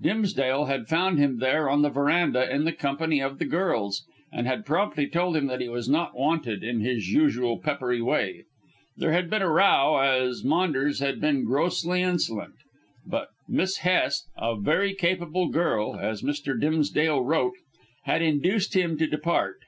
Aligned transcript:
Dimsdale 0.00 0.66
had 0.66 0.86
found 0.86 1.18
him 1.18 1.40
there 1.40 1.68
on 1.68 1.82
the 1.82 1.90
verandah 1.90 2.48
in 2.48 2.62
the 2.64 2.70
company 2.72 3.20
of 3.20 3.40
the 3.40 3.44
girls, 3.44 4.04
and 4.32 4.46
had 4.46 4.64
promptly 4.64 5.08
told 5.08 5.36
him 5.36 5.48
that 5.48 5.60
he 5.60 5.68
was 5.68 5.88
not 5.88 6.16
wanted, 6.16 6.62
in 6.62 6.78
his 6.82 7.08
usual 7.12 7.58
peppery 7.58 8.00
way. 8.00 8.44
There 8.96 9.10
had 9.10 9.28
been 9.28 9.42
a 9.42 9.50
row, 9.50 9.96
as 9.96 10.44
Maunders 10.44 11.00
had 11.00 11.20
been 11.20 11.42
grossly 11.44 12.00
insolent, 12.00 12.54
but 13.04 13.30
Miss 13.48 13.78
Hest 13.78 14.28
a 14.38 14.54
very 14.54 14.94
capable 14.94 15.48
girl, 15.48 15.96
as 15.98 16.22
Mr. 16.22 16.54
Dimsdale 16.60 17.24
wrote 17.24 17.56
had 18.04 18.22
induced 18.22 18.76
him 18.76 18.96
to 18.98 19.08
depart. 19.08 19.58